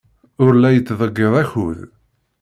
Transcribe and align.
Ur 0.43 0.53
la 0.55 0.69
yettḍeyyiɛ 0.75 1.33
akud. 1.41 1.79